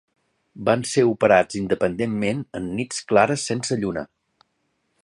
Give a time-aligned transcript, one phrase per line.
[0.69, 4.07] Van ser operats independentment en nits clares sense lluna.